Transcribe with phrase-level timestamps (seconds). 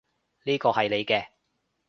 [0.45, 1.27] 呢個係你嘅